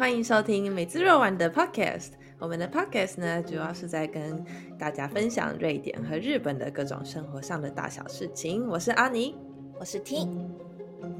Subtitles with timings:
[0.00, 2.12] 欢迎收听美滋肉丸的 Podcast。
[2.38, 4.42] 我们的 Podcast 呢，主要是在跟
[4.78, 8.66] 大家分享瑞典和日本的各种生活上的大小事情。
[8.66, 9.36] 我是阿尼，
[9.78, 10.26] 我是 T，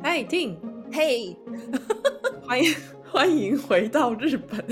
[0.02, 0.58] 嗨 T，
[0.90, 1.36] 嘿，
[2.42, 2.74] 欢迎
[3.12, 4.66] 欢迎回到日本。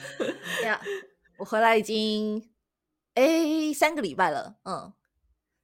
[0.62, 0.78] 呀，
[1.38, 2.46] 我回来已经
[3.14, 4.92] 哎三个礼拜了，嗯，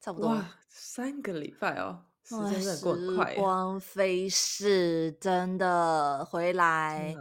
[0.00, 0.30] 差不多。
[0.30, 7.14] 哇，三个礼拜哦，时间真的过很快，光飞逝，真的回来。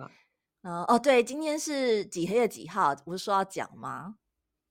[0.64, 2.96] 嗯，哦，对，今天是几黑月几号？
[2.96, 4.16] 不是说要讲吗？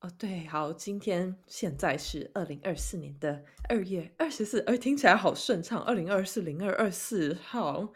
[0.01, 5.83] 哦，对，好，今天现在是二零二四年的二月二十四，哎，听起来好顺畅。
[5.83, 7.93] 二零二四零二二四号，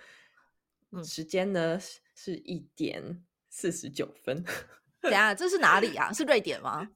[0.91, 1.79] 嗯，时间呢
[2.15, 4.45] 是一点四十九分。
[5.01, 6.11] 等下，这是哪里啊？
[6.13, 6.89] 是瑞典吗？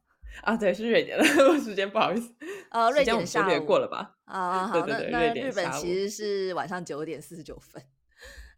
[0.42, 1.24] 啊，对，是瑞典的
[1.62, 2.34] 时间，不好意思。
[2.70, 4.16] 呃，瑞典下午过了吧？
[4.24, 7.82] 啊，好，那那日本其实是晚上九点四十九分。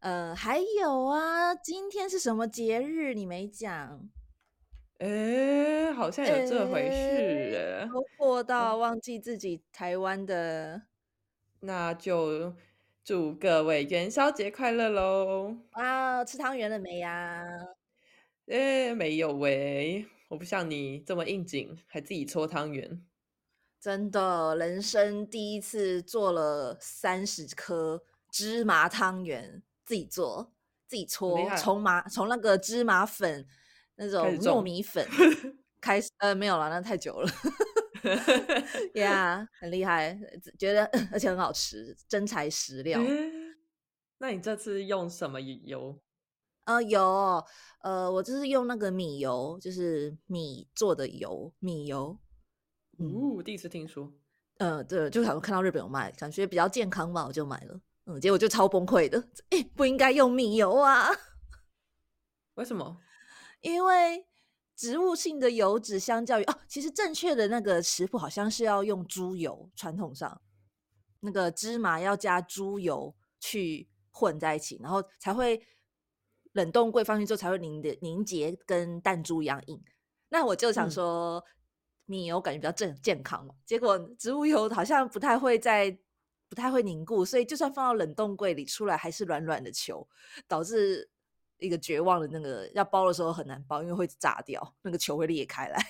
[0.01, 3.13] 呃，还有啊，今天是什么节日？
[3.13, 4.09] 你没讲？
[4.97, 7.87] 哎，好像有这回事。
[7.93, 10.81] 都过到忘记自己台湾的，
[11.61, 12.55] 那就
[13.05, 15.55] 祝各位元宵节快乐喽！
[15.73, 17.45] 啊，吃汤圆了没呀？
[18.47, 23.05] 哎，没有喂，我不像你这么应景，还自己搓汤圆。
[23.79, 29.63] 真的，人生第一次做了三十颗芝麻汤圆。
[29.91, 30.53] 自己做，
[30.87, 33.45] 自己搓，从麻从那个芝麻粉
[33.97, 35.05] 那种糯米粉
[35.83, 37.29] 开始，呃，没有了，那太久了。
[38.95, 40.17] 呀，很厉害，
[40.57, 43.01] 觉得 而且很好吃，真材实料。
[44.19, 46.01] 那你这次用什么油？
[46.67, 47.45] 呃，有，
[47.83, 52.17] 呃，我就是用那个米油，就是米做的油，米油。
[52.99, 54.13] 哦，第一次听说。
[54.59, 57.81] 呃，对，就想看到日本有卖，感觉比较健康吧，我就买了。
[58.11, 61.09] 嗯，结果就超崩溃的，哎，不应该用米油啊？
[62.55, 62.99] 为什么？
[63.61, 64.27] 因为
[64.75, 70.41] 植物性的油脂相较于哦，其实正确的那个食谱好像是要用猪油，传统上
[71.21, 75.65] 那个芝麻要加猪油去混在一起，然后才会
[76.53, 79.81] 冷冻柜放进去之后才会凝的凝结，跟弹珠一样硬。
[80.31, 81.45] 那我就想说，
[82.07, 85.97] 米油感觉比较正健康嘛，结果植物油好像不太会在。
[86.51, 90.07] 不太会凝固，所以就算放到冷冻柜里出来还是软软的球，
[90.49, 91.09] 导致
[91.59, 95.81] 一个绝望的那个要包的时候很难包，因为会炸掉，那个球会裂开来。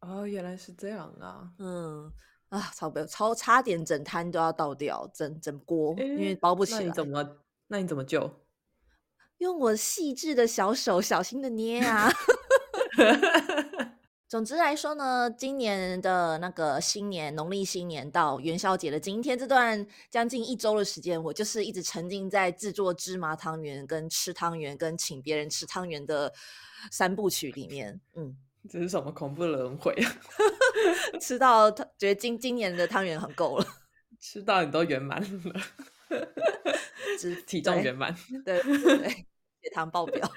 [0.00, 1.50] 哦，原来是这样啊！
[1.58, 2.12] 嗯
[2.50, 6.80] 啊，超不超差点整摊都要倒掉，整整锅，因为包不起来。
[6.80, 7.36] 那你怎么？
[7.68, 8.30] 那你怎么救？
[9.38, 12.10] 用我细致的小手小心的捏啊！
[14.30, 26.32] 总之来说呢，今年的那个新年，农历新年到元宵节的今天这段将近一周的时间，我就是一直沉浸在制作芝麻汤圆、跟吃汤圆、跟请别人吃汤圆的
[26.92, 28.00] 三部曲里面。
[28.14, 28.36] 嗯，
[28.70, 30.06] 这是什么恐怖的轮回啊？
[31.20, 33.66] 吃到觉得今今年的汤圆很够了，
[34.22, 35.60] 吃到你都圆满了，
[37.48, 38.14] 体重圆满，
[38.44, 39.08] 对对，
[39.60, 40.30] 血糖爆表。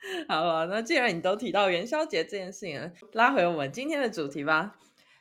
[0.28, 4.78] 好了，那既然你都提到元宵节这件事情了，拉回我们今天的主题吧。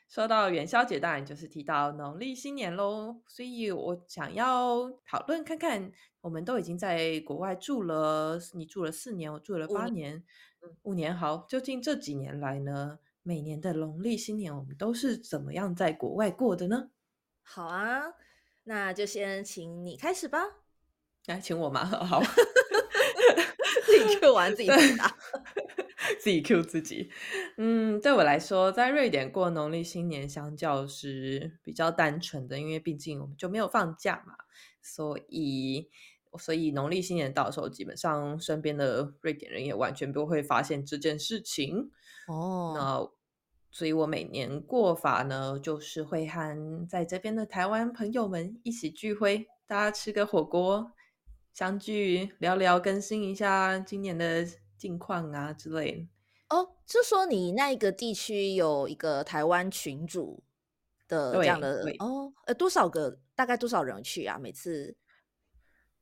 [0.07, 3.17] 说到元宵节，当然就是提到农历新年喽。
[3.27, 10.23] 所以我想要讨论看看，我们都已经在国外住了，你住了四年，我住了八年，
[10.83, 11.13] 五年。
[11.13, 16.89] 好，究竟这几年来呢，每年的农历新年我们都是怎么样在国外过的呢？
[17.44, 18.03] 好啊，
[18.63, 20.39] 那就先请你开始吧。
[21.25, 21.83] 来，请我吗？
[22.05, 22.21] 好。
[23.97, 25.17] 自己 Q 完自己回答，
[26.19, 27.09] 自己 Q 自己。
[27.57, 34.33] 嗯，对我来说，在瑞典过农历新年相较是比较单纯的，因为毕竟我们就没有放假嘛，
[34.81, 35.89] 所以
[36.37, 41.91] 所以农历新年到时候，基本上身边的瑞典人也完全不会发现这件事情。
[42.27, 43.09] 哦，那
[43.71, 50.91] 所以我每年过法呢，就是会和在这边的台湾朋友们一起聚会，大家吃个火锅。
[51.57, 54.45] 相聚聊聊，更新一下今年的
[54.77, 56.07] 近况啊之类
[56.50, 56.75] 哦。
[56.86, 60.44] 就说你那一个地区有一个台湾群主
[61.07, 63.18] 的这样的哦，呃，多少个？
[63.33, 64.38] 大概多少人去啊？
[64.38, 64.95] 每次？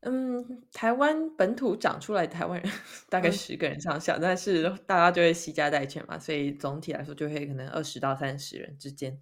[0.02, 2.70] 嗯，台湾本土长出来台湾人
[3.08, 9.18] 大概十个人上下，但是大家就会惜家带犬嘛，所以总体来说就会可能二十到三十人之间。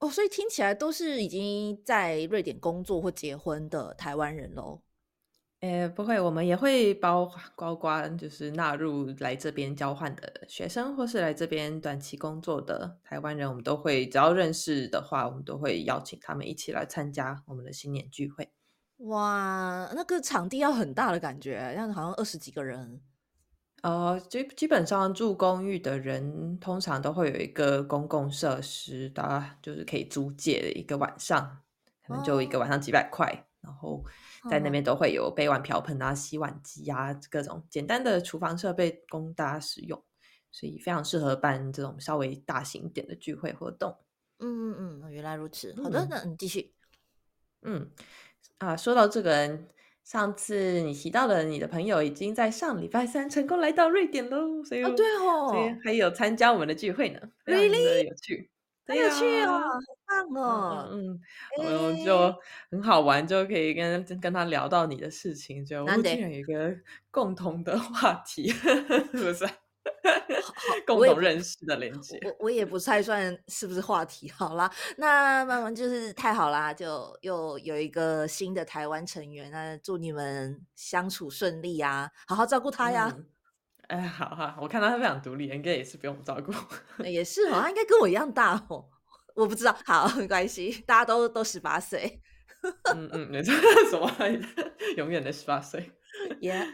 [0.00, 4.82] 哦，所以听起来都是已经在瑞典工作或结婚的台湾人喽。
[5.60, 18.48] 呃，不会，我们也会包包括就是纳入来这边交换的学生，或是来这边短期工作的台湾人，我们都会只要认识的话，我们都会邀请他们一起来参加我们的新年聚会。
[19.08, 23.02] 哇，那个场地要很大的感觉，样好像二十几个人。
[23.82, 31.58] 呃，基基本上住公寓的人通常都会有一个公共设施，大家就是可以租借的一个晚上，
[32.06, 34.02] 可能就一个晚上几百块，然后
[34.48, 40.00] 在那边都会有杯碗瓢盆啊、洗碗机啊各种简单的厨房设备供大家使用，
[40.50, 43.96] 所以非常适合办这种稍微大型一点的聚会活动。
[44.38, 45.74] 嗯嗯嗯，原来如此。
[45.82, 46.72] 好的，那你继续。
[47.62, 47.90] 嗯
[48.58, 49.58] 啊，说到这个。
[50.02, 58.50] 上次你提到的你的朋友已经在上礼拜三成功来到瑞典喽，所以对哦，所以还有参加我们的聚会呢，really 有趣，
[58.90, 59.62] 很有趣哦，
[60.06, 61.20] 很棒哦，嗯，
[61.58, 62.34] 我们就
[62.70, 66.74] 很好玩，就可以跟跟他聊到你的事情，就我们竟然有一个
[67.10, 68.48] 共同的话题，
[69.12, 69.48] 是不是？
[70.86, 74.30] 共同认识的连接，我我也不太算是不是话题。
[74.30, 79.50] 好啦，那慢慢就是太好啦，就又有一个新的台湾成员。
[79.50, 83.14] 那祝你们相处顺利啊，好好照顾他呀。
[83.90, 86.52] 哎，好哈，我看到他非常独立，应该也是不用我照顾。
[87.02, 88.88] 也是哦，他应该跟我一样大哦。
[89.34, 92.22] 我不知道，好没关系，大家都都十八岁。
[92.94, 93.52] 嗯 嗯，没错，
[93.90, 94.08] 什么
[94.96, 95.90] 永远的十八岁。
[96.40, 96.66] Yeah。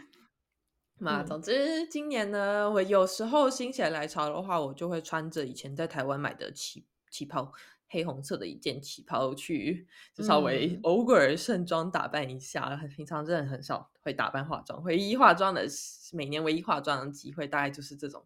[0.99, 7.51] 嘛，总之今年呢，我有时候心血来潮的话，我就会穿着以前在台湾买的旗旗袍，
[7.89, 12.75] 黑红色的一件旗袍去，就稍微偶尔盛装打扮一下。
[12.95, 15.65] 平常真的很少会打扮化妆，唯一化妆的
[16.13, 18.25] 每年唯一化妆的机会，大概就是这种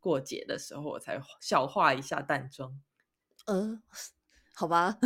[0.00, 2.80] 过节的时候，我才小化一下淡妆。
[3.46, 3.82] 嗯，
[4.54, 4.98] 好吧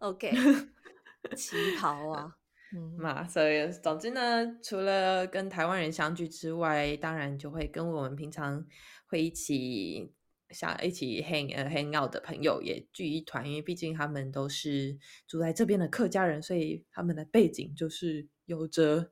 [0.00, 0.32] ，OK，
[1.36, 2.36] 旗袍啊。
[2.74, 8.66] 嗯嘛，所以总之呢，除了跟台湾人相聚之外，当然就会跟我们平常
[9.06, 10.12] 会一起
[10.50, 14.96] 想一起 hang 呃 hang out 的朋友也聚一团，因为毕竟他们都是
[15.26, 19.10] 住在这边的客家人，所以他们的背景就是有着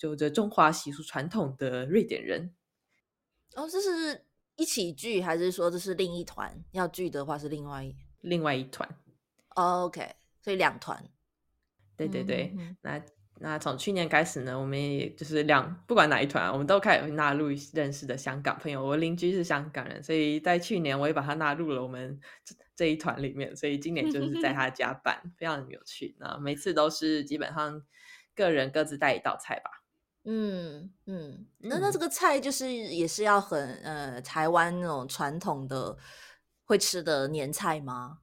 [0.00, 2.54] 有着中华习俗传统的瑞典人。
[3.54, 4.24] 哦，这是
[4.56, 8.88] 一起聚，还是说这是另一团要聚的话是另外另外一团
[9.54, 11.10] ？OK，所以两团。
[11.96, 13.02] 对对对，那
[13.38, 18.82] 那从去年开始呢，我们也就是两不管哪一团，我们都开始纳入认识的香港朋友。
[18.82, 22.18] 我邻居是香港人，所以在去年我也把他纳入了我们
[22.74, 23.54] 这一团里面。
[23.54, 26.16] 所以今年就是在他家办，非常有趣。
[26.18, 27.82] 那每次都是基本上
[28.34, 29.82] 个人各自带一道菜吧。
[30.24, 35.96] 嗯嗯，那那这个菜就是也是要很呃台湾那种传统的
[36.64, 38.20] 会吃的年菜吗？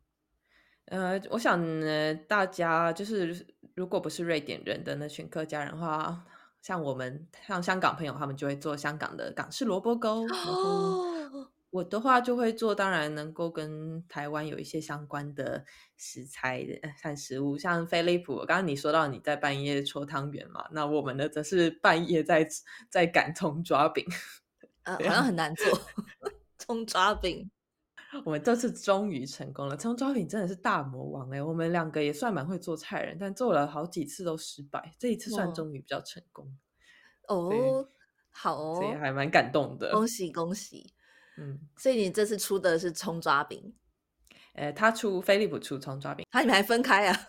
[0.85, 3.45] 呃，我想呢，大家就是。
[3.75, 6.25] 如果不是瑞典人的那群客家人的话，
[6.61, 10.25] 像我们像香港朋友，他们就会做香港的港式萝卜糕。
[10.27, 11.03] 然后
[11.71, 15.65] 我的话就会做，当然能够跟台湾有一些相关的
[15.97, 16.63] 食材
[17.01, 18.37] 和食物，像飞利浦。
[18.45, 22.47] 刚刚你说到你在半夜搓汤圆嘛，那我们呢则是半夜在
[22.89, 24.05] 在擀葱抓饼。
[24.83, 25.65] 呃，好像很难做
[26.59, 27.49] 葱抓饼。
[28.25, 31.41] 我们这次终于成功了，葱抓饼真的是大魔王哎！
[31.41, 36.55] 我们两个也算蛮会做菜人，但做了好几次都失败，这一次算终于比较成功
[37.27, 37.87] 哦。
[38.29, 40.93] 好哦，所以还蛮感动的，恭喜恭喜！
[41.37, 43.73] 嗯，所以你这次出的是葱抓饼，
[44.53, 47.27] 呃，他出菲利普出葱抓饼，他你们还分开啊？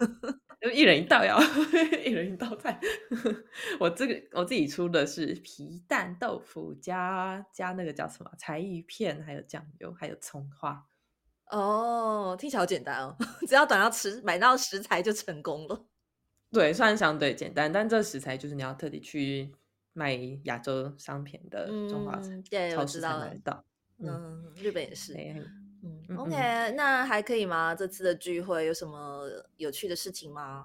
[0.64, 1.38] 就一人一道要，
[2.06, 2.80] 一人一道菜。
[3.78, 10.82] 我这个我自己出的是皮蛋豆腐加加那个叫什么柴鱼片，还有酱油，还有葱花。
[11.50, 13.14] 哦，听起来好简单哦，
[13.46, 15.84] 只要等到吃买到食材就成功了。
[16.50, 19.52] 对，算相对简单，但这食材就是你要特地去
[19.92, 22.18] 卖亚洲商品的中华
[22.72, 23.62] 超市才买得到。
[23.98, 25.12] 嗯，日本也是。
[25.84, 27.74] 嗯，OK，那还可以吗？
[27.74, 30.64] 这次的聚会有什么有趣的事情吗？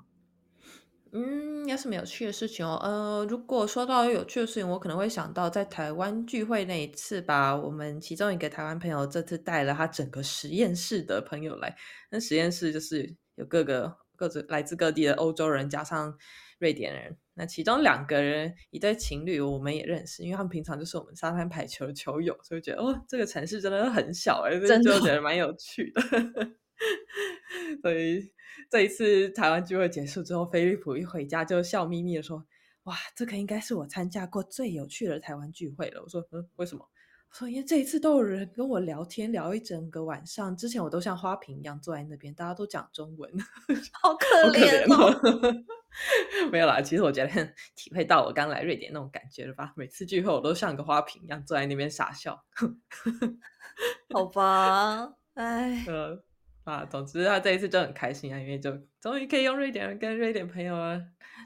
[1.11, 2.79] 嗯，有什么有趣的事情哦？
[2.83, 7.55] 呃，如果说到有趣的事情，我可能会想到在台湾聚会那一次吧。
[7.55, 11.75] 我们其中一个台湾朋友这次带了他整个实验室的朋友来，
[12.11, 16.15] 那实验室就是有各个各自来自各地的欧洲人加上
[16.59, 17.17] 瑞典人。
[17.33, 26.01] 那其中两个人一对情侣，我们也认识，因为他们平常就是我们沙滩排球的球友，所以觉得哦，这个城市真的很小哎，就觉得蛮有趣的。
[27.81, 28.31] 所以
[28.69, 32.45] 这一次台湾聚会结束之后，菲利普一回家就笑眯眯的说
[32.83, 36.89] ：“哇，这个应该是我参加过最有趣的台湾聚会了。”我说：“嗯，为什么？”
[37.31, 40.57] 说因为这一次都有人跟我聊天，聊一整个晚上。
[40.57, 43.31] 之前我都像花瓶一样坐在那边，大家都讲中文，
[44.01, 45.63] 好可怜哦。
[46.51, 49.74] 没有啦，其实我觉得体会到我刚来瑞典那种感觉了吧。
[49.75, 52.43] 每次聚会我都像个花瓶一样坐在那边傻笑。
[54.13, 56.22] 好吧，哎，呃
[56.63, 60.75] 啊，总之他这一次就很开心啊，因为就终于可以用瑞典人跟瑞典朋友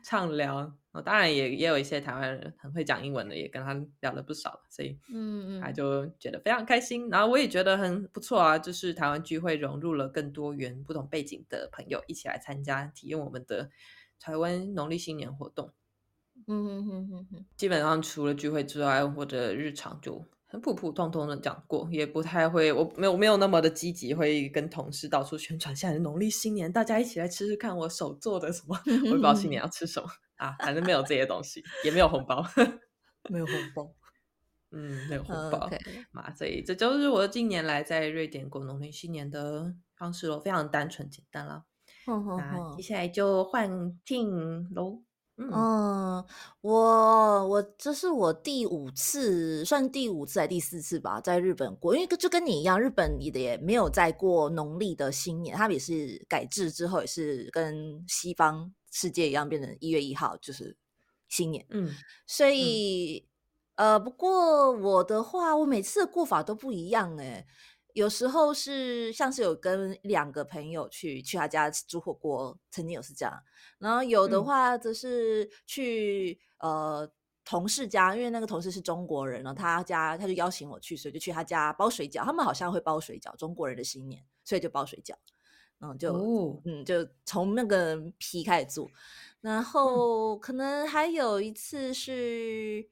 [0.04, 0.58] 畅聊，
[0.92, 7.08] 哦，当然也也有一些台湾人很会讲英文的，也跟他聊了不少，所以嗯嗯，他就觉得非常开心。
[7.10, 13.70] 然后我也觉得很不错啊，就是台湾聚会融入了更多元、不同背景的朋友一起来参加，体验我们的
[14.24, 15.74] 台湾农历新年活动。
[16.48, 25.75] 嗯哼哼哼哼，基本上除了聚会之外，或者日常就很普普通通的讲过，也不太会，我没有没有那么的积极，会跟同事到处宣传。
[25.75, 32.42] 现在农历新年，大家一起来吃吃看我手做的什么，我也不知道新年要吃什么啊，反正没有这些东西，也没有红包，
[33.30, 33.94] 没有红包，
[34.72, 35.70] 嗯，没有红包
[36.12, 41.65] 嘛，所以这就是我近年来在瑞典过农历新年的方式咯，非常单纯简单啦。
[42.05, 42.81] 那哼接。
[42.83, 43.69] 下来就换
[44.05, 45.01] Ting 喽，
[45.38, 46.25] 嗯嗯，
[46.62, 60.75] 我我这是我第五次，算第五次还是第四次吧，在日本过，因为就跟你一样，日本也也没有在过农历的新年，他们也是改制之后，也是跟西方世界一样，变成一月一号就是
[61.29, 61.89] 新年，嗯
[62.27, 63.25] 所以、
[63.75, 67.45] 呃，不过我的话，我每次的过法都不一样诶。
[67.94, 73.34] 有时候是像是有跟两个朋友去去他家煮火锅，曾经有是这样。
[73.80, 77.10] 然后有的嗯话则是去呃
[77.46, 82.24] 同事家，因为那个同事是中国人，然后他家他就邀请我去，所以就去他家包水饺。
[82.24, 85.14] 他们好像会包水饺，中国人的新年，所以就包水饺。
[85.80, 88.90] 嗯，就、哦嗯，就从那个皮开始做，
[89.42, 92.88] 然后可能还有一次是，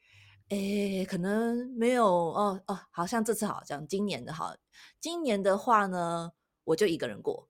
[0.52, 4.54] 诶，可能没有哦哦，好像这次好像今年的好，
[5.00, 6.34] 今年的话呢，
[6.66, 7.48] 我就一个人过，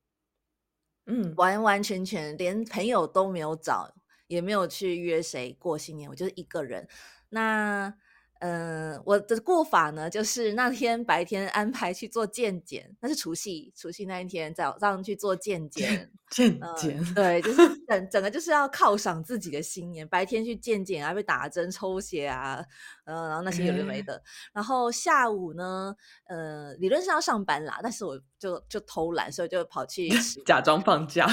[1.08, 1.36] 嗯。
[1.38, 3.94] 完完全全连朋友都没有找，
[4.28, 6.88] 也没有去约谁过新年，我就是一个人。
[7.30, 7.94] 那
[8.42, 16.12] 嗯、呃我的过法呢，就是那天白天安排去做健检，那是除夕，除夕那一天早上去做健检。
[16.32, 22.64] 健嗯检，对，就是整整个就是要犒赏自己的新年，白天去健检啊，被打针抽血啊，
[23.04, 24.24] 呃，然后那些有的没哎的。
[24.54, 25.94] 然后下午呢，
[26.30, 30.10] 呃，理论上要上班啦，但是我就就偷懒，所以就跑去
[30.46, 31.28] 假装放假。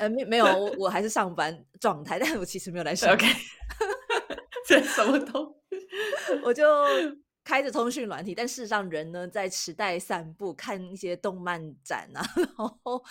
[0.00, 3.28] 呃，没没有，我我还是上班状态，但是我其实没有来上班，
[4.70, 5.54] 这什么都
[6.44, 6.64] 我就
[7.44, 13.02] 开着通讯软体，但事实上人呢在池袋散步，看一些动漫展啊， 然后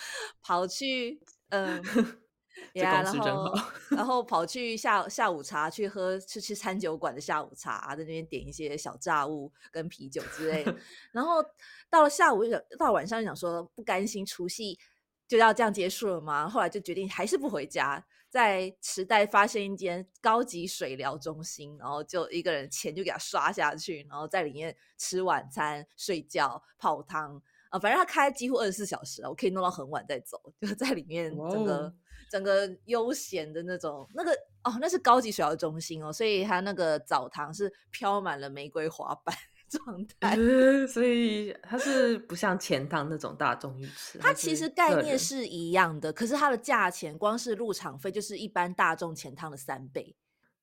[0.42, 1.82] 跑去嗯。
[2.74, 3.54] 然后
[3.90, 10.76] 然后跑去下下午茶去喝，去去餐酒馆的下午茶，在那边点一些小炸物跟啤酒之类的。
[11.10, 11.42] 然后
[11.88, 14.78] 到了下午就想，到了晚上就想说不甘心除夕
[15.26, 16.48] 就要这样结束了吗？
[16.48, 27.42] 后来就决定还是不回家，在池袋发现一间高级水疗中心，然后就一个人钱就给他刷下去，然后在里面吃晚餐、睡觉、泡汤。
[27.68, 31.92] 啊、反正他开几乎二十四小时啊，我可以弄到很晚再走，就在里面整个、哦
[32.30, 34.30] 整个悠闲的那种，那个
[34.62, 39.36] 哦，那是高级水疗中心哦，所以他那个澡堂是飘满了玫瑰花瓣
[39.70, 40.36] 状态。
[40.36, 50.16] 呃，所以它是不像钱汤那种大众浴池，它其实概念是一样的，可是它的价钱光是入场费就是一般大众钱汤的三倍。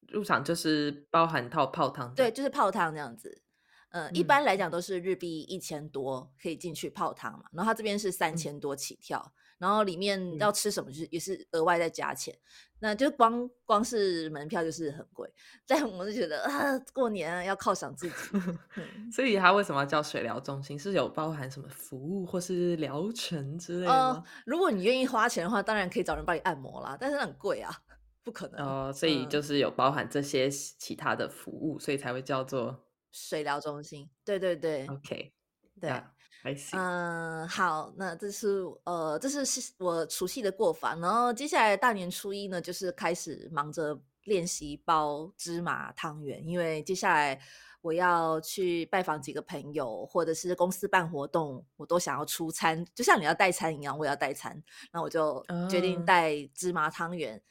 [0.10, 3.42] 入场就是包含套泡汤的，对，就是泡汤这样子。
[3.90, 12.38] 呃，一嗯般来讲都是日币一千多可以进去泡汤嘛，然后它这边是三嗯千多起跳，然后里面嗯要吃什么就是也是额外再加钱，
[12.80, 15.28] 那就光光是门票就是很贵，
[15.66, 18.16] 但我就觉得啊，过年啊要犒赏自己，
[18.78, 20.78] 嗯所以它为什么要叫水疗中心？
[20.78, 27.76] 是有包含什么服务或是疗程之类的呃吗？，如果你愿意花钱的话，当然可以找人帮你按摩啦，但是很贵啊，
[28.24, 28.66] 不可能。
[28.66, 35.34] 哦，所以嗯就是有包含这些其他的服务，所以才会叫做水疗中心，对对对 OK，
[35.82, 36.04] 对。
[36.42, 36.80] 还行。
[36.80, 47.40] 嗯，好，那这是呃，这是是我除夕的过法，然后接下来大年初一呢，就是开始忙着练习包芝麻汤圆，因为接下来
[47.82, 57.42] 我要去拜访几个朋友，或者是公司办活动，我都想要出餐，就像你要带餐一样，我也要带餐，那我就决定哦带芝麻汤圆。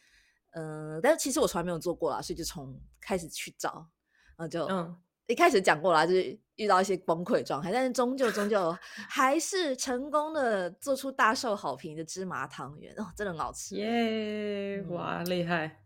[0.52, 3.86] 嗯，但是其实我从来没有做过啦，所以就从开始去找，
[4.36, 8.76] 然后就嗯，一开始讲过啦，就是遇到一些崩溃状态，但是终究终究
[9.08, 13.76] 还是成功的做出大受好评的芝麻汤圆哦，真的很好吃。
[13.76, 15.82] 耶，嗯哇，厉害！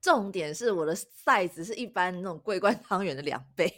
[0.00, 3.72] 重点是我的 size 是一般那种桂冠汤圆的两倍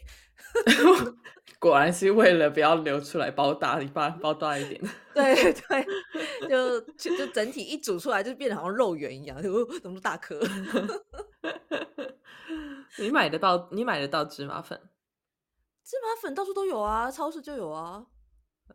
[1.59, 4.81] 果然是为了不要流出来包大，你把它包大一点。
[5.15, 5.87] 对对，
[6.49, 9.43] 就就就整体一煮出来就变得好像肉圆一样，
[9.83, 10.39] 怎么大颗？
[12.99, 13.69] 你买得到？
[13.73, 14.79] 你买得到芝麻粉？
[15.89, 18.05] 芝麻粉到处都有啊，超市就有啊。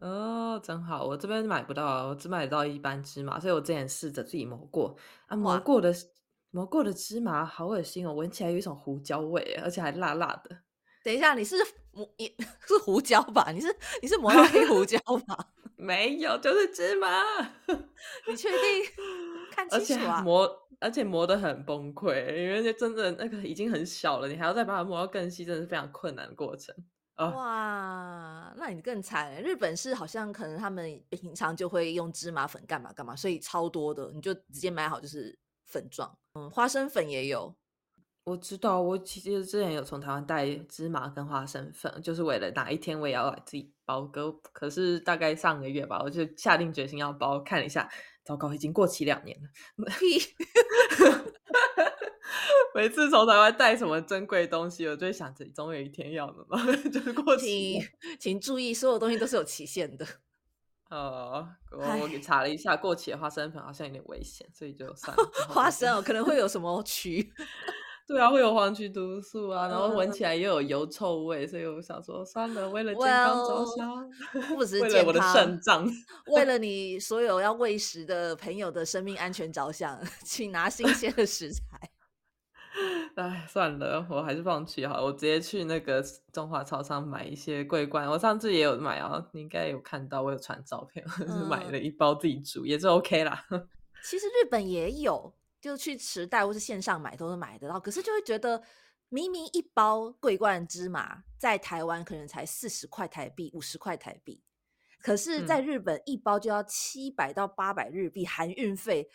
[0.01, 5.93] 哦，真好，我这边买不到，我只买到一般芝麻，所以我之前试着自己磨过啊，磨哇过的
[6.49, 10.57] 磨过的芝麻好恶心哦，闻起来有一种胡椒味，而且还辣辣的。
[11.03, 11.55] 等一下，你是
[11.91, 12.27] 磨也
[12.65, 13.51] 是胡椒吧？
[13.51, 13.67] 你是
[14.01, 15.37] 你是磨到黑胡椒吧？
[15.77, 17.07] 没有，就是芝麻。
[18.27, 18.59] 你确定？
[19.53, 20.19] 看而且清楚啊！
[20.23, 26.73] 磨，而且磨得很崩溃，因为那真的那个已经很小了，你还要再把它磨到更细，真的是非常困难的过程。
[27.15, 29.41] 啊，哇，那你更惨欸。
[29.41, 36.17] 日本是好像可能他们平常就会用芝麻粉干嘛干嘛，所以超多的，你就直接买好就是粉状。
[36.33, 37.55] 嗯，花生粉也有。
[38.25, 44.31] 我知道，我其实之前有从台湾带芝麻跟花生粉，就是为了哪一天我也要来自己包个。
[44.53, 47.87] 可是大概上个月吧，我就下定决心要包，看了一下，
[48.23, 49.49] 糟糕，已经过期两年了。
[49.99, 50.17] 屁！
[52.75, 56.57] 每次从台湾带什么珍贵东西，我就想着总有一天要的嘛，
[56.91, 58.17] 就是过期请。
[58.19, 60.05] 请注意，所有东西都是有期限的。
[60.89, 65.31] 呃， 我我给查了一下，过期的花生粉好像有点危险，所以就算了。
[65.47, 67.27] 花生哦，可能会有什么蛆。
[68.05, 75.89] 对啊，会有黄曲毒素啊，然后闻嗯起来又有油臭味，所以我想说算了，为了健康着想，为了我的肾脏。
[76.27, 81.61] 为了你所有要喂食的朋友的生命安全着想，请拿新鲜的食材。
[83.15, 85.03] 哎，算了，我还是放弃好了。
[85.05, 88.09] 我直接去那个中华超商买一些桂冠。
[88.09, 93.45] 我上次也有买啊，你应该有看到，我有传照片， 是买嗯了一包自己煮，也是 OK 啦。
[94.03, 98.61] 其实日本也有，就去池袋或是线上买都是买得到，可是就会觉得
[99.09, 104.41] 明明一包桂冠芝麻在台湾可能才四十块台币、五十块台币，
[104.99, 109.07] 可是在嗯日本一包就要七百到八百日币含运费，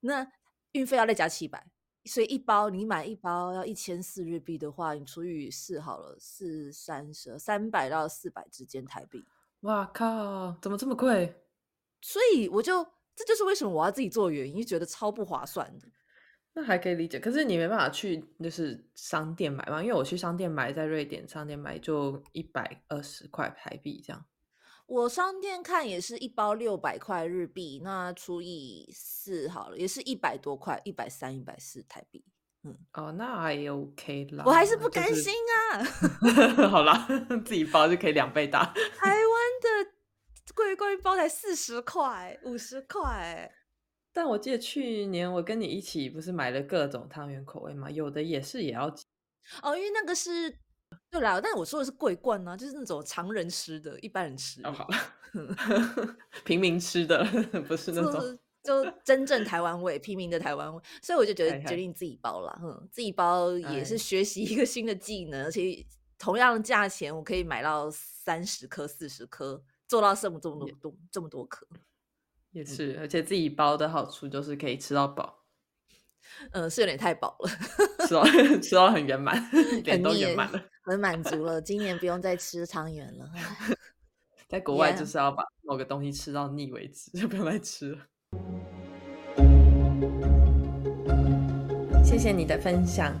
[0.00, 0.30] 那
[0.72, 1.66] 运费要再加七百。
[2.06, 9.24] 所以一包你买一包要一千四日币的话，你除以四好了，四三十三百到四百之间台币。
[9.60, 11.34] 哇靠，怎么这么贵？
[12.00, 12.82] 所以我就
[13.14, 15.86] 这就是为什么我要自己做原因，觉得超不划算的。
[16.54, 24.24] 那还可以理解，可是你没办法去就是商店买嘛，因为我去商店买，在瑞典商店买就一百二十块台币这样。
[24.90, 32.24] 我商店看也是一包六百块日币，那除以四好了，也是一百多块，一百三、一百四台币。
[32.64, 34.42] 嗯哦，那还 OK 啦。
[34.44, 35.32] 我还是不甘心
[35.70, 35.78] 啊！
[36.68, 37.06] 好啦，
[37.44, 38.64] 自己包就可以两倍大。
[38.98, 39.92] 台湾的
[40.56, 43.48] 贵贵包才四十块、五十块，
[44.12, 49.04] 但我记得去年我跟你一起不是买了各种汤圆口味嘛，有的也是也要几
[49.62, 50.58] 哦，因为那个是
[51.10, 54.96] 对啦，但我说的是桂冠啊，就是那种常人吃的，一般人吃哦，好了，
[56.44, 57.24] 平民吃的
[57.68, 58.38] 不是那种。
[58.62, 63.96] 就真正台湾味，平民的台湾味，所以我就觉得决定自己包了，嗯，自己包也是哎。
[63.96, 65.82] 学习一个新的技能，而且
[66.18, 71.66] 同样的价钱，我可以买到三十颗、四十颗，做到这么这么多多这么多颗，
[72.50, 75.46] 也是，而且自己包的好处就是可以吃到饱，
[76.52, 77.48] 嗯，是有点太饱了，
[78.06, 78.24] 吃到
[78.60, 79.42] 吃到很圆满，
[79.84, 80.62] 脸都圆满了。
[80.90, 83.30] 很满足了，今年不用再吃汤圆了。
[84.48, 87.98] 在国外就是要把某个东西吃到腻为止， 就不用再吃了。
[92.04, 93.14] 谢谢你的分享。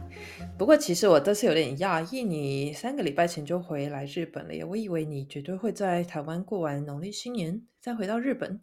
[0.58, 8.60] 不过其实我这次有点讶异，你三个礼拜前就回来日本了耶，我以为你绝对会在台湾过完农历新年再回到日本。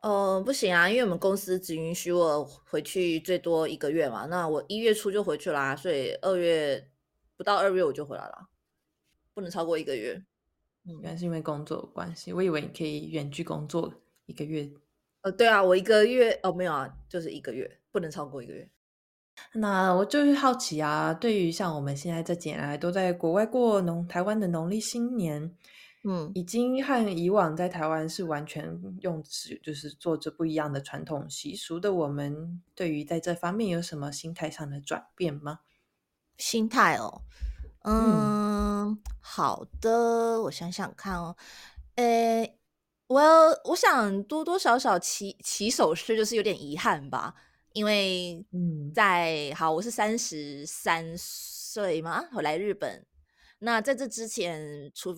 [0.00, 4.26] 呃，不行啊，因为我们公司只允许我回去最多一个月嘛。
[4.26, 6.88] 那我一月初就回去啦，所以二月
[7.38, 8.48] 不到二月我就回来了，
[9.32, 10.22] 不能超过一个月。
[10.84, 13.94] 嗯原来是因为工作关系，我以为你可以远距工作
[14.26, 14.70] 一个月。
[15.20, 18.68] 呃，对啊，我一个月哦没有啊，就是一个月，不能超过一个月。
[19.52, 25.54] 那我就是好奇啊，对于像我们现在这几年来都在国外过农台湾的农历新年，
[26.04, 35.60] 嗯，已经和以往在台湾是完全用是就是做着不一样的传统习俗的，我们对于在这方面有什么心态上的转变吗？
[36.38, 37.22] 心态哦，
[37.84, 41.36] 嗯，好的，我想想看哦，
[41.96, 42.58] 诶，
[43.08, 43.20] 我
[43.64, 47.34] 我想多多少少起起手式就是有点遗憾吧，
[47.74, 48.92] 因为嗯。
[48.94, 53.04] 在好，我是三十三岁嘛，我来日本。
[53.58, 55.16] 那在这之前，除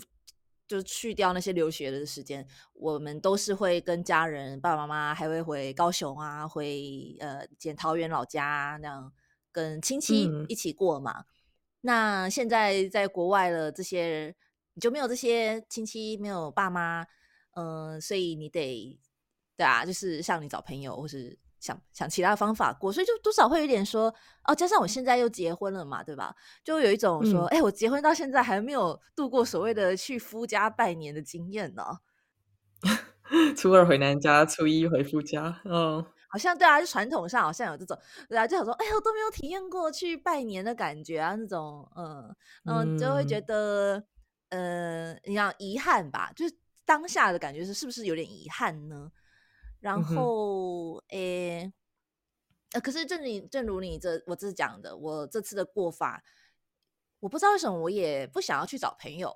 [0.66, 9.12] 就去掉那些留学的时间，我们都是会跟家人、爸爸妈妈还会回高雄啊，回呃捡桃园老家啊那样
[9.52, 11.24] 跟亲戚嗯一起过嘛。
[11.82, 14.34] 那现在在国外了，这些
[14.74, 17.06] 你就没有这些亲戚，没有爸妈，
[17.54, 18.98] 嗯、所以你得
[19.56, 26.34] 对啊，就是像你找朋友，或是想想其他方法过，所以就多少会有一点说哦，加上我现在又结婚了嘛，对吧？
[26.64, 31.84] 就有一种说，嗯哎、我结婚到现在还没有度过所谓的去夫家拜年的经验呢。
[33.56, 35.60] 初二回娘家，初一回夫家。
[35.64, 44.02] 哦，好像对啊，就传统上好像有这种，对啊，就想说，哎呀，我都没有体验过去拜年的感觉啊，那种，嗯，然后就会觉得，
[44.50, 49.10] 呃，你要遗憾吧，就是当下的感觉是是不是有点遗憾呢？
[49.80, 51.72] 然后，诶，
[52.72, 56.22] 呃，可是正你正如你这我这讲的，我这次的过法，
[57.18, 59.34] 我不知道为什么，我也不想要去找朋友，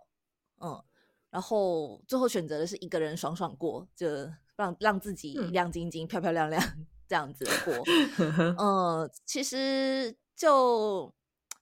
[0.61, 0.85] 嗯，
[1.31, 4.07] 然后最后选择的是一个人爽爽过，就
[4.57, 6.62] 让让自己亮晶晶、漂漂亮亮
[7.09, 7.75] 这样子过。
[8.59, 11.12] 嗯，其实就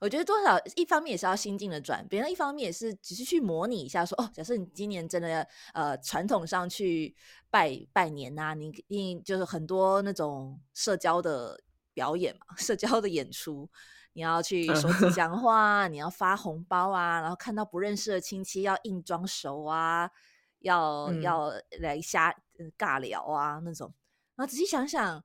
[0.00, 7.14] 我觉得多少一方面也是要心境的转变，一方面也是只是去模拟一下，说哦，假设你今年真的呃传统上去
[7.50, 11.60] 拜拜年呐，你你就是很多那种社交的
[11.94, 13.68] 表演嘛， 社交的演出。
[14.14, 20.10] 你要去说吉祥话，你要发红包啊，然后看到不认识的亲戚要硬装熟啊，
[20.58, 21.50] 要要
[21.80, 22.34] 来瞎
[22.72, 23.92] 尬聊啊那种。
[24.36, 25.22] 然后仔细想想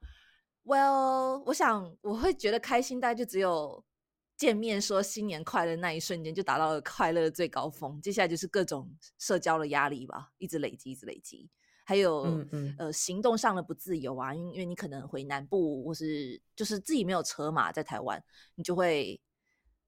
[0.64, 3.84] ，Well，我想我会觉得开心，大概就只有
[4.36, 11.50] 见面说新年快乐那一瞬间就达到了快乐的最高峰，接下来就是各种社交的压力吧，一直累积，一直累积。
[11.84, 12.46] 还有，
[12.78, 18.22] 呃，行动上的不自由啊，因因为你可能回南部，或是就是自己没有车嘛，在台湾，
[18.56, 19.18] 你就会，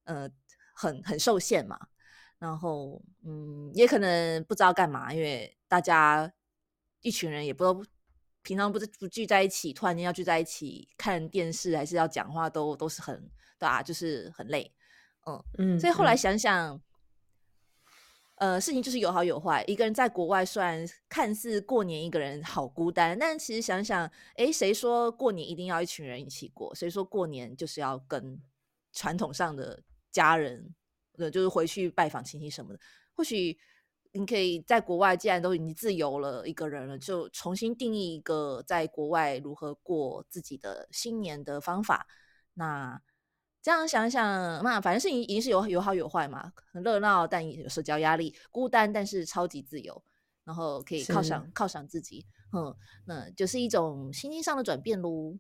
[0.06, 0.30] 呃，
[0.74, 1.78] 很很受限嘛。
[2.38, 6.32] 然后，嗯，也可能不知道干嘛，因为大家
[7.02, 7.86] 一群人也不都
[8.42, 14.74] 平常不是不聚在一起，突然间要聚在一起看电视，还是要讲话，都都是很对啊，就是很累，
[15.26, 15.80] 嗯嗯。
[15.80, 16.82] 所以后来想想。
[18.42, 19.62] 呃，事情就是有好有坏。
[19.68, 26.74] 一个人在国外，虽然看似过年一个人好孤单，但其实想想，哎，谁说过年一定要一群人一起过？
[26.74, 28.42] 谁说过年就是要跟
[28.94, 30.74] 传统上的家人，
[31.18, 32.80] 呃，就是回去拜访亲戚什么的？
[33.12, 33.60] 或许
[34.12, 42.08] 你可以在国外，既然都已经自由了一个人了，就重新定义一个在国外如何过自己的新年的方法。
[42.54, 43.02] 那。
[43.62, 50.02] 这样想想，那反正是已经是有有好有坏嘛，很热闹，但也有社交压力，孤单，但是超级自由，
[50.46, 52.74] 然后可以犒赏犒赏自己，嗯，
[53.06, 55.38] 那就是一种心境上的转变喽。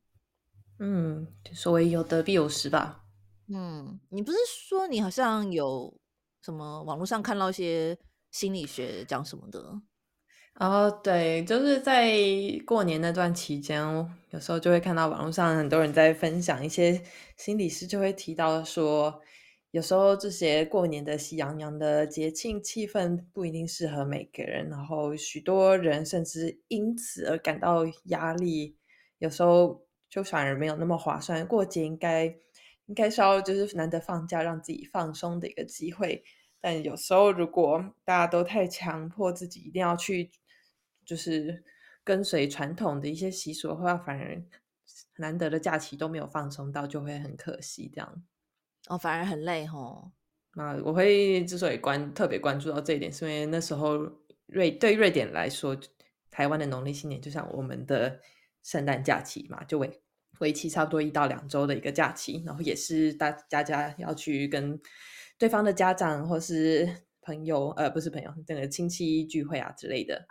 [0.79, 3.05] 嗯，所谓有得必有失吧。
[3.47, 5.97] 嗯，你不是说你好像有
[6.41, 7.97] 什么网络上看到一些
[8.31, 9.81] 心理学讲什么的？
[10.55, 12.11] 哦，对，就是在
[12.65, 13.81] 过年那段期间，
[14.31, 17.01] 有时候就会看到网络上很多人在分享一些
[17.37, 19.21] 心理师就会提到说，
[19.71, 28.75] 有时候这些过年的喜洋洋的节庆气氛不一定适合每个人，然后许多人甚至因此而感到压力，
[29.19, 31.47] 有时候就反而没有那么划算。
[31.47, 32.25] 过节应该
[32.87, 36.21] 应该是要就是难得放假，让自己放松的一个机会，
[36.61, 40.31] 但有时候如果大家都太强迫自己一定要去。
[41.05, 41.63] 就是
[42.03, 44.39] 跟随传统的一些习俗的话，反而
[45.15, 47.91] 难得的假期都没有放松到，就会很可惜。
[47.91, 48.23] 这样
[48.85, 50.11] 哦，反而很累吼。
[50.53, 53.97] 那我会之所以关特别关注到这一点，是因为那时候
[54.45, 55.75] 瑞对瑞典来说，
[56.29, 58.19] 台湾的农历新年就像我们的
[58.61, 59.99] 圣诞假期嘛，就为
[60.41, 64.79] 为期差不多一到两周的一个假期，然后也是大家家要去跟
[65.39, 66.87] 对方的家长或是
[67.21, 70.27] 朋友，呃，不是朋友，那个亲戚聚会啊之类的。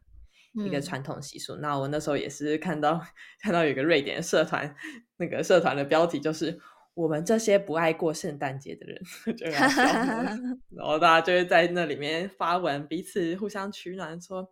[0.64, 3.00] 一个传统习俗，那我那时候也是看到
[3.40, 4.74] 看到有个瑞典社团，
[5.18, 6.58] 那个社团的标题就是
[6.94, 9.00] “我们这些不爱过圣诞节的人”，
[10.74, 14.50] 然后大家就会在那里面发文，彼此互相取暖，说：“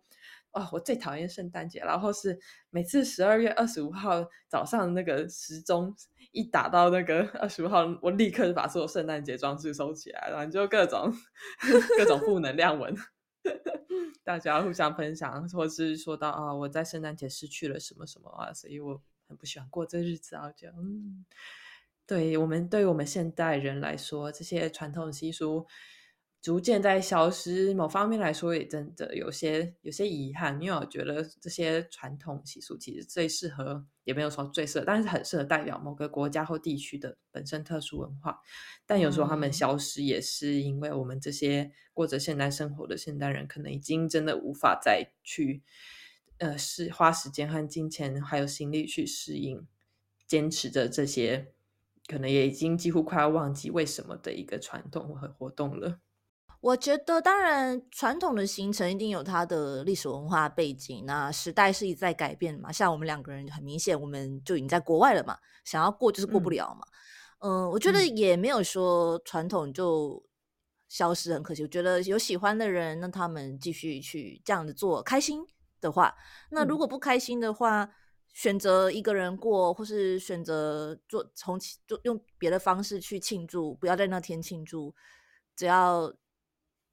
[0.57, 2.39] 哦，我最讨厌圣诞节。”然后是
[2.69, 5.93] 每次十二月二十五号早上那个时钟
[6.31, 11.13] 一打到那个二十五号，我立刻把所有圣诞节装置收起来，然后就各种
[11.97, 12.95] 各种负能量文。
[14.23, 20.51] 大家互相分享，或是说到啊，我在圣诞节失去了什么什么啊，所以我很不喜欢过这日子啊。
[20.55, 21.25] 这样，嗯，
[22.05, 25.65] 对我们对于我们现代人来说，这些传统习俗。
[26.41, 38.39] 逐渐在消失，某方面来说也真的有些有些遗憾，因为我觉得这些传统习俗其实最适合，也没有说最适合，但是很适合代表某个国家或地区的本身特殊文化。
[38.85, 45.63] 但有时候他们消失，也是因为我们这些过着现代生活的现代人，可能已经真的无法再去，
[46.37, 49.67] 呃，是花时间和金钱还有心力去适应，
[50.25, 51.51] 坚持着这些，
[52.07, 55.99] 可能也已经几乎快要忘记为什么的一个传统和活动了。
[56.59, 61.05] 我觉得，当然，传统的行程一定有它的历史文化背景。
[61.05, 62.71] 那时代是一直在改变嘛。
[62.71, 65.37] 像我们两个人，很明显，我们就已经在国外了嘛。
[65.63, 66.87] 想要过就是过不了嘛。
[67.39, 70.21] 嗯，我觉得也没有说传统就
[70.89, 71.61] 消失，很可惜。
[71.61, 75.45] 我觉得有喜欢的人，那他们继续去这样子做，开心
[75.79, 76.13] 的话。
[76.49, 77.87] 那如果不开心的话，
[78.33, 84.93] 选择一个人过，或是选择做从就用别的方式去庆祝，不要在那天庆祝，
[85.55, 86.11] 只要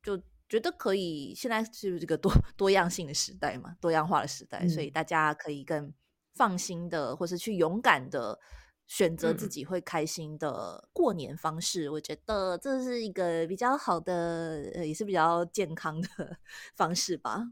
[0.05, 0.17] 就
[0.49, 1.35] 觉得可以。
[1.35, 5.93] 现在是这个多 多样性的时代嘛，多样化的时代，所以大家可以更
[6.37, 8.39] 放心的，或是去勇敢的
[8.87, 11.89] 选择自己会开心的过年方式。
[11.89, 16.09] 我觉得这是一个比较好的，也是比较健康的
[16.77, 17.45] 方式吧。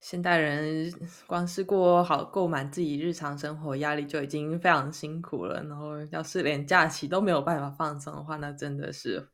[0.00, 0.92] 现代人
[1.26, 9.28] 光是过好购买自己日常生活压力就已经非常辛苦了，然后要是连假期都没有办法放松的话，那真的是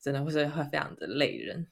[0.00, 1.68] 真的会是会非常的累人。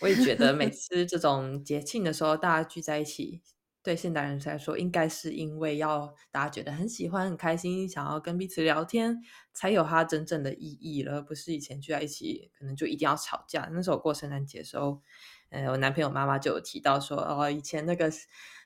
[0.00, 3.42] 我也觉得每 次这种节庆的时候，大家聚在一起，
[3.82, 9.20] 对现代人来说，应该是因为要大家觉得很喜欢、很开心，想要跟彼此聊天，
[9.52, 13.68] 才有它真正的意义了，而不是以前聚在一起可能就一定要吵架。
[13.72, 15.02] 那时候过圣诞节的时候。
[15.50, 18.12] 呃，我男朋友妈妈就有提到说，哦，以前那个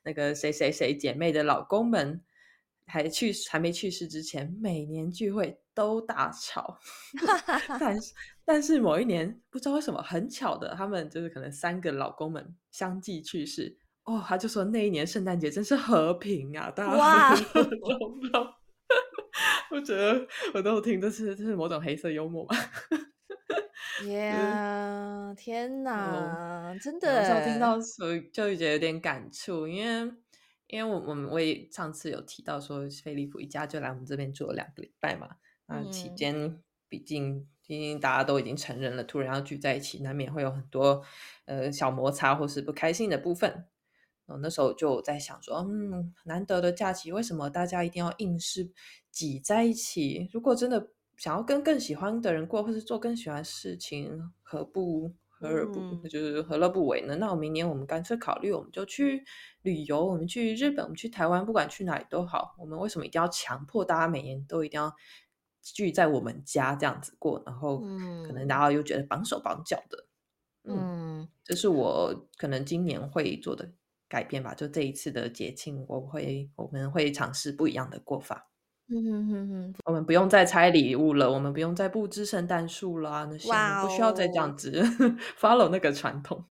[0.02, 2.20] 那个谁谁谁姐妹的老公们
[2.86, 6.80] 还去还没去世之前，每年聚会都大吵，
[7.78, 8.12] 但是
[8.44, 18.48] 但是某一年不知道为什么很巧的，他们就是可能三个老公们相继去世，哦，他就说那一年圣诞节真是和平啊，大家和融融。
[19.70, 22.56] 我觉得我都听这是这是某种黑色幽默嘛。
[24.08, 27.20] 呀，天哪，真的！
[27.20, 30.12] 有时候听到所以就觉得有点感触，因为
[30.66, 35.28] 因为我我们我也上次有提到说，菲利普一家就来我们这边住了两个礼拜嘛。
[35.66, 41.02] 那期间，毕竟毕竟大家都已经成人了，突然要聚在一起，难免会有很多
[41.46, 43.64] 呃小摩擦或是不开心的部分。
[44.26, 48.70] 我那时候就在想说，嗯，难得的假期，为什么大家一定要硬是
[49.10, 50.28] 挤在一起？
[50.32, 50.90] 如果真的。
[51.18, 57.14] 想要跟更喜欢的人过，或是做更喜欢的事情，何不何而不就是何乐不为呢？
[57.14, 59.22] 那我明年我们干脆考虑，我们就去
[59.60, 62.56] 旅游，我们去日本，我们去台湾，不管去哪里都好。
[62.58, 64.92] 我们为什么一定要强迫大家每年都一定要
[65.62, 67.42] 聚在我们家这样子过？
[67.46, 67.78] 然后
[68.26, 70.04] 可能大家又觉得绑手绑脚的。
[70.64, 73.68] 嗯，这是我可能今年会做的
[74.08, 74.54] 改变吧。
[74.54, 78.48] 就这一次的节庆，我会我们会尝试不一样的过法。
[78.88, 83.48] 嗯哼哼哼，我们不用再拆礼物了，我们不用再布置圣诞树啦，那些
[83.82, 84.82] 不需要再这样子
[85.40, 86.44] follow 那个传统。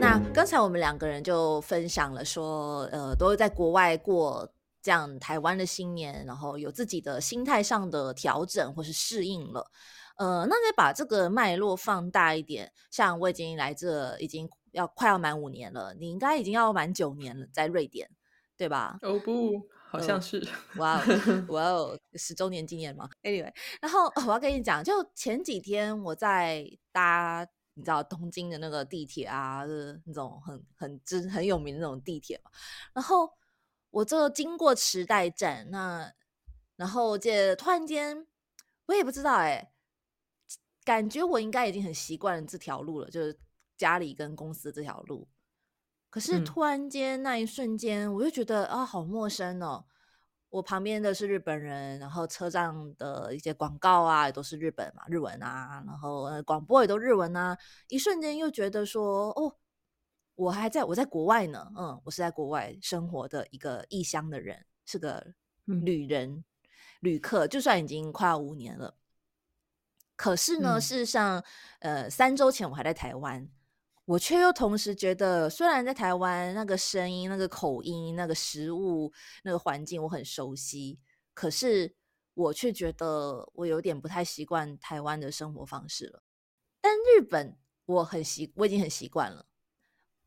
[0.00, 4.50] 那刚才我们两个人就分享了说，呃，都是在国外过
[4.86, 9.68] 这样台湾的新年，然后有自己的心态上的调整或是适应了。
[10.16, 18.08] 呃，那再把这个脉络放大一点，像我已经来这已经要快要满五年了，你应该已经要满九年了，在瑞典。
[18.58, 18.98] 对吧？
[19.02, 20.42] 哦不，好像是。
[20.78, 23.06] 哇哦，哇哦，十周年纪念嘛。
[23.22, 32.50] Anyway，然后我要跟你讲，就前几天我在搭，你知道东京的那个地铁啊，是那种很很真很有名的那种地铁嘛。
[32.94, 33.30] 然后
[33.96, 36.12] 我就经过池袋站，那
[36.76, 38.26] 然后这突然间，
[38.86, 39.72] 我也不知道哎，
[40.84, 43.38] 感觉我应该已经很习惯这条路了，就是
[43.78, 45.26] 家里跟公司这条路。
[46.10, 49.86] 可是突然间那一瞬间，我就觉得啊，好陌生哦！
[50.50, 57.56] 我旁边的是日本人，然后车站的一些广告啊，也都是日本嘛，日文啊，然后广播也都日文啊。
[57.88, 59.56] 一瞬间又觉得说，哦，
[60.36, 66.44] 我还在我在国外呢，嗯，我是在国外生活的一个异乡的人，是个旅人、
[67.00, 67.48] 旅客。
[67.48, 68.96] 就算已经快要五年了，
[70.14, 71.42] 可是呢，事实上，
[71.80, 73.48] 呃，三周前我还在台湾。
[74.04, 81.00] 我却又同时觉得，虽然在台湾那个声音、那个口音、那个食物、那个环境我很熟悉，
[81.34, 81.92] 可是
[82.34, 86.22] 我却觉得我有点不太习惯台湾的生活方式了。
[86.80, 89.44] 但日本我很习，我已经很习惯了，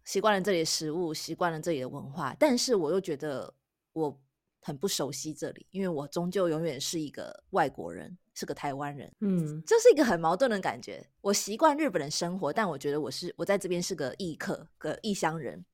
[0.09, 3.53] 习惯了这里的食物，习惯了这里的文化，但是我又觉得
[3.93, 4.19] 我
[4.59, 8.17] 很不熟悉这里，因为我终究永远是一个外国人。
[8.33, 11.05] 是个台湾人，嗯，这是一个很矛盾的感觉。
[11.19, 15.65] 我习惯日本的生活，但我觉得我是我在这边是个异客，个异乡人。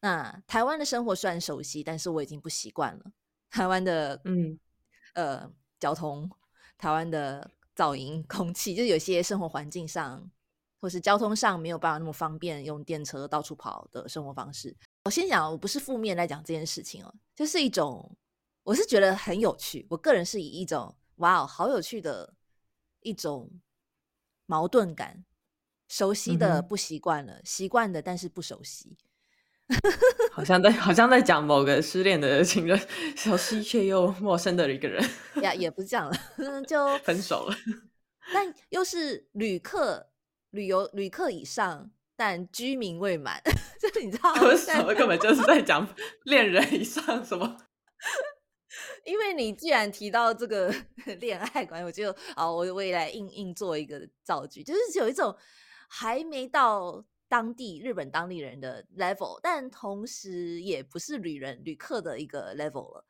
[0.00, 3.12] 那台湾的生活虽然熟悉，但是我已经不习惯了。
[3.50, 4.58] 台湾的，嗯，
[5.12, 6.30] 呃，交通，
[6.78, 10.30] 台湾的噪音、空气，就有些生活环境上，
[10.80, 14.74] 或是交通上没有办法那么方便，用电车到处跑的生活方式。
[15.04, 18.16] 我先讲，我不是负面来讲这件事情哦，就是一种，
[18.62, 19.86] 我是觉得很有趣。
[19.90, 20.96] 我个人是以一种。
[21.16, 22.32] 哇哦，好有趣的
[23.00, 23.50] 一种
[24.46, 25.22] 矛盾感，
[25.86, 28.96] 熟悉的不习惯了，习惯的但是不熟悉，
[30.32, 32.80] 好像在好像在讲某个失恋的情人，
[33.14, 35.06] 熟悉却又陌生的一个人
[35.42, 36.16] 呀，也不是这样了，
[36.66, 37.56] 就分手了，
[38.32, 40.09] 但又是旅客、
[40.50, 41.90] 旅游旅客以上。
[42.16, 43.40] 但居民未满。
[43.80, 45.88] 就是你知道， 为什么根本就是在讲
[46.24, 47.56] 恋人以上什么？
[49.06, 50.70] 因为你既然提到这个
[51.18, 55.34] 恋爱观，我就啊，我我也来硬硬做一个造句，就是有一种
[55.88, 63.06] 还没到当地日本当地人的 level，但同时也不是旅人旅客的一个 level 了，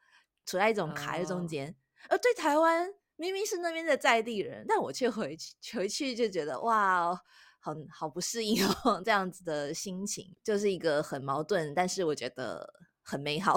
[0.47, 1.75] 处在一种卡在中间。
[2.09, 7.21] 而对台湾明明是那边的在地人，但我却回去回去就觉得哇。
[7.63, 12.67] 好好不适应哦， 这样子的心情就是一个很矛盾，但是我觉得
[13.03, 13.55] 很美好，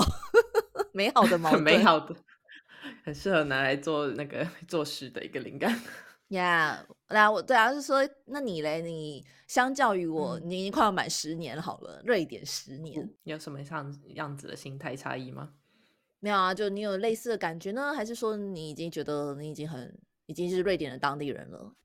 [0.91, 2.13] 美好的矛盾，很美好的，
[3.05, 5.79] 很适合拿来做那个做事的一个灵感。
[6.27, 8.81] 呀，那我对啊，是说，那你嘞？
[8.81, 15.53] 你相较于我，你已经快要满十年好了，瑞典十年，有什么样样子的心态差异吗？
[16.23, 21.75] 没有啊，就你有类似的感觉呢，还是说你已经觉得你已经很已经是瑞典的当地人了？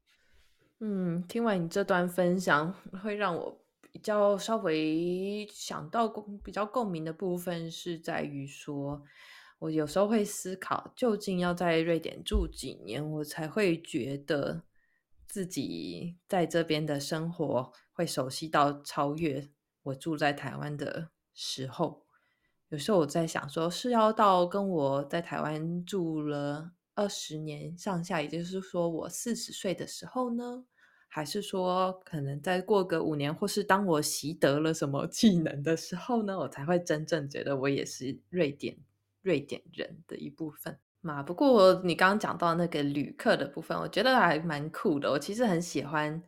[0.78, 2.72] 嗯，听完你这段分享，
[3.02, 9.02] 会让我比较稍微想到共比较共鸣的部分，是在于说，
[9.58, 14.62] 我有时候会思考，究竟要在瑞典住几年，我才会觉得
[15.26, 19.48] 自己在这边的生活会熟悉到超越
[19.82, 22.06] 我住在台湾的时候。
[22.70, 26.72] 有时候我在想，说是要到跟我在台湾住了。
[26.94, 30.64] 二十年上下，也就是说，我四十岁的时候呢，
[31.06, 38.76] 还是说，可能再过个五年，或是当我习得了什么技能的时候呢，我才会真正觉得我也是瑞典
[39.22, 41.22] 瑞典人的一部分嘛。
[41.22, 45.08] 不过，你刚刚讲到那个旅客的部分，我觉得还蛮酷的。
[45.08, 46.20] 我其实很喜欢，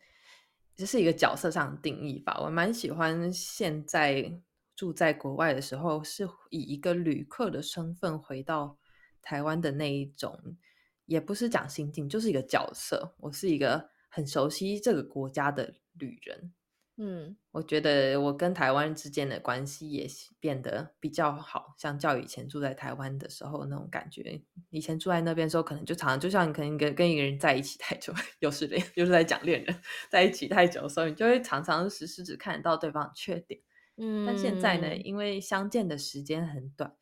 [0.77, 2.41] 这是一个角色上的定义吧。
[2.41, 4.41] 我蛮喜欢现在
[4.81, 8.79] 住在国外的时候，是以一个旅客的身份回到。
[9.23, 10.57] 台湾的那一种，
[11.05, 13.15] 也不是讲心境，就是一个角色。
[13.19, 16.55] 我是一个很熟悉这个国家的旅人，
[16.97, 20.07] 嗯，我觉得我跟台湾之间的关系也
[20.41, 24.43] 变得比较好，相较以前住在台湾的时候那种感觉。
[24.71, 33.61] 以前住在那边的时候，可能就常常就像你可能跟跟一个人在一起太久，又是恋，又是在讲恋人在一起太久的时候，你就会常常时时只看得到对方的缺点，
[34.01, 34.27] 嗯。
[34.27, 36.93] 但现在呢，因为相见的时间很短。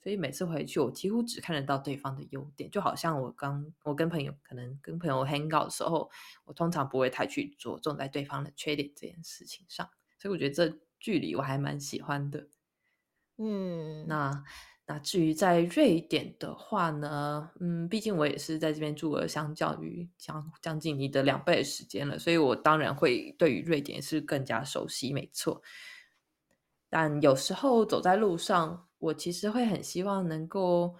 [0.00, 6.08] 所以每次回去，我几乎只看得到对方的优点，就好像我刚我跟朋友可能跟朋友 hang out 的时候，
[6.44, 9.90] 我通常不会太去着重在对方的缺点这件事情上。
[10.16, 12.46] 所以我觉得这距离我还蛮喜欢的。
[13.38, 14.44] 嗯，那
[14.86, 25.60] 那至于在瑞典的话呢，嗯，毕竟我也是在这边住了相较于将将近你的两倍的时间了，所以我当然会对于瑞典是更加熟悉，没错。
[26.90, 28.84] 但有时候走在路上。
[29.00, 30.92] 我其实会很希望能够，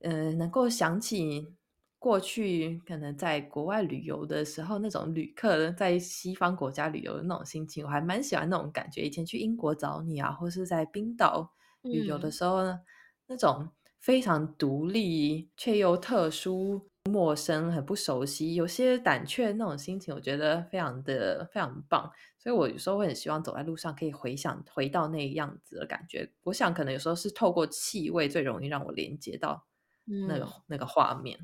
[0.00, 1.56] 嗯，能够想起
[1.98, 9.00] 过去可能在国外旅游的时候那种旅客在西方国家旅游的那种心情，我还蛮喜欢那种感觉。
[9.06, 11.50] 以前去英国找你啊，或是在冰岛
[11.88, 12.78] 旅游的时候呢，
[13.26, 16.90] 那种非常独立却又特殊。
[17.10, 22.10] 陌生、很不熟悉，有些胆怯那种心情，我觉得非常的非常棒。
[22.38, 26.30] 所以我有时候会很希望走在路上，可以回想回到那样子的感觉。
[26.42, 29.66] 我想可能有时候是透过气味最容易让我连接到
[30.28, 31.38] 那个那个画面。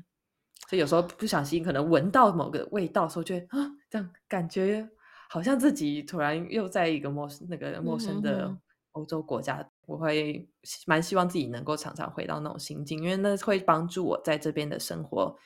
[0.67, 4.89] 所以有时候不小心可能闻到某个味道的时候，就会啊，这样感觉
[5.29, 8.55] 好像自己突然又在一个陌生那个陌生的
[8.93, 9.69] 欧洲国家。
[9.85, 10.47] 我会
[10.85, 15.37] 蛮希望自己能够常常回到那种心境，因为那会帮助我在这边的生活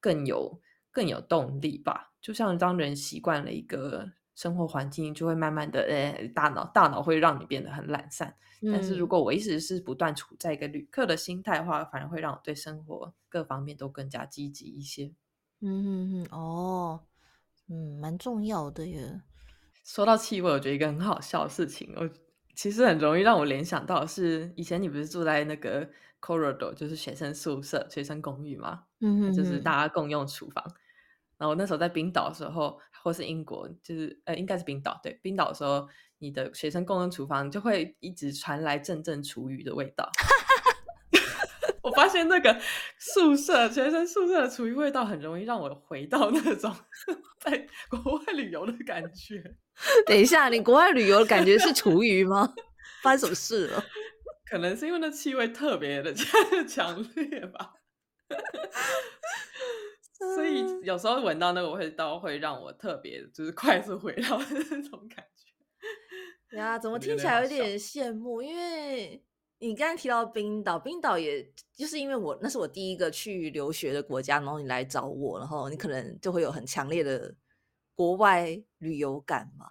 [0.00, 2.12] 更有更有动力吧。
[2.20, 8.36] 就像当人习惯了一个生活环境，就会慢慢的，呃，大脑大脑会让你变得很懒散。
[8.70, 15.14] 但是如果我一直是不断处在一个旅客的心态的话，反而会让我对生活各方面都更加积极一些。
[15.60, 17.00] 嗯嗯嗯，哦，
[17.68, 19.22] 嗯，蛮重要的耶。
[19.84, 22.10] 说到气味，我觉得一个很好笑的事情，我。
[22.56, 25.88] 其实很容易让我联想到是以前你不是住在那个
[26.20, 28.84] corridor，就是学生宿舍、学生公寓吗？
[29.00, 30.64] 嗯就是大家共用厨房。
[31.36, 40.10] 然后那时候在冰岛的时候，或是英国，就是呃，应该是冰岛对，冰岛的时候，你的学生共用厨房就会一直传来阵阵厨余的味道。
[41.86, 42.60] 我发现那个
[42.98, 46.74] 宿舍学生宿舍的厨余味道很容易让我回到那种
[47.38, 49.40] 在国外旅游的感觉。
[50.04, 52.52] 等一下，你国外旅游感觉是厨余吗？
[53.02, 53.84] 发生什么事了？
[54.50, 56.12] 可能是因为那气味特别的
[56.66, 57.74] 强烈吧。
[60.34, 65.24] 所以有时候闻到那个味道，会让我特别就是快速回到那种感
[66.50, 66.56] 觉。
[66.56, 68.42] 呀，怎么听起来有点羡慕？
[68.42, 69.22] 因为
[69.58, 77.34] 你刚刚提到冰岛，冰岛也就是因为我那是我第一个去留学的国家，然后你来找我，然后你可能就会有很强烈的。
[77.98, 79.70] 国外旅游感嘛，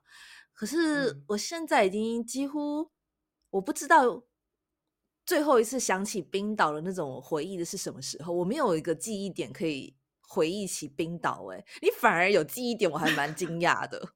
[0.52, 2.90] 可是嗯我现在已经几乎
[3.52, 4.24] 我不知道
[5.24, 9.96] 最后一次想起冰岛的那种回忆的是什么时候，我没有一个记忆点可以
[10.28, 11.58] 回忆起冰岛、欸。
[11.58, 14.14] 哎，你反而有记忆点，我还蛮惊讶的。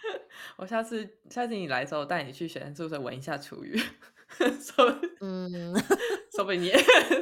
[0.58, 3.80] 我下次下次你来的时候，带你去学生宿舍闻一下厨余，
[4.60, 5.72] 说嗯，
[6.34, 6.70] 说不定你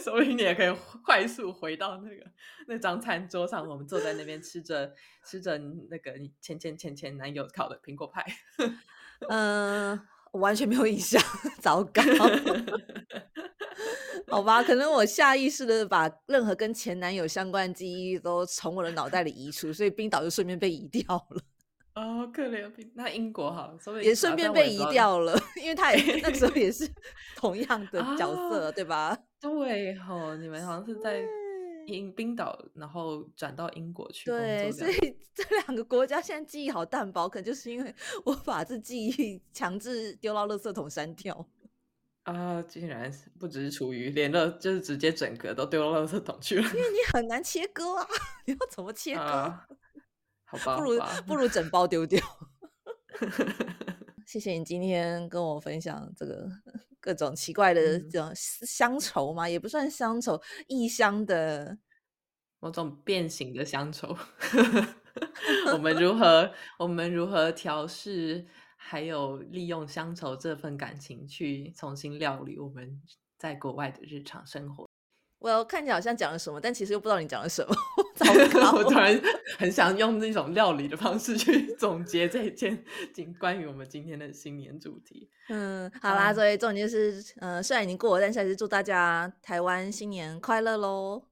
[0.01, 0.75] 说不定你也可以
[1.05, 2.25] 快速回到那个
[2.67, 4.93] 那张餐桌上，我们坐在那边吃着
[5.25, 5.59] 吃着
[5.91, 8.25] 那个你前前前前男友烤的苹果派。
[9.29, 10.01] 嗯，
[10.33, 11.23] 我完全没有印象，
[11.61, 12.03] 糟糕。
[14.29, 21.43] 好吧，可能我下意识的把任何跟前男友相关的记忆都从我的脑袋里移除，所以冰岛就顺便被移掉了，
[21.95, 24.78] 哦，可怜冰，那英国好了，说不定也顺便被移。
[24.90, 26.88] 掉了， 因为他也那时候也是
[27.36, 29.16] 同样的角啊色，对吧？
[29.40, 31.22] 对吼，你们好像是在
[32.16, 34.72] 冰岛，然后转到英国去工对。
[34.72, 41.47] 所以这两个国家现在记忆好淡薄，可能就是因为我把这记忆强制丢到垃圾桶删掉。
[42.24, 46.62] 啊，竟然不只是厨余，连了就是直接整个都丢到垃圾桶去了。
[46.62, 48.09] 因为你很难切割啊，
[48.47, 49.20] 你要怎么切割？
[49.20, 49.68] 啊，
[50.45, 52.20] 好吧，不如不如整包丢掉。
[54.26, 56.49] 谢谢你今天跟我分享这个
[56.99, 61.78] 各种奇怪的嗯这种乡愁嘛，也不算乡愁，异乡的。
[62.61, 64.16] 某种变形的乡愁。
[65.72, 73.01] 我们如 何我们如何调试，还有利用乡愁这份感情去重新料理我们
[73.38, 74.88] 在国外的日常生活。
[75.38, 77.76] 我看起来好像讲了什么，但其实又不知道你讲了什么。
[78.15, 79.21] 糟糕 我突然
[79.59, 85.29] 很想用那种料理的方式去总结这一件今关于我们今天的新年主题。
[85.49, 91.25] 嗯，好啦，嗯所以重点就是，呃，虽然已经过了，但是还是祝大家台湾新年快乐喽！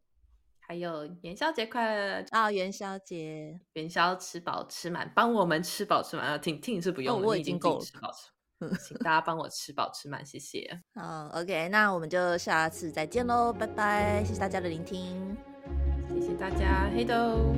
[0.60, 2.24] 还有元宵节快乐！
[2.30, 6.26] 啊，元宵节，元宵吃饱吃满，帮我们吃饱吃满。
[6.26, 10.80] 啊，听听是不用我已经够了自己吃饱吃满，请大家帮我吃饱吃满，谢谢。
[10.94, 14.24] 好，OK，那我们就下次再见喽，拜拜！
[14.24, 15.51] 谢谢大家的聆听。
[16.08, 17.54] 谢谢大家，黑豆。